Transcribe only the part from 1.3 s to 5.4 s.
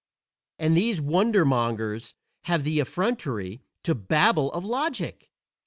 mongers have the effrontery to babble of "logic"!